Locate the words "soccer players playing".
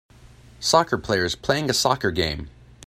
0.59-1.69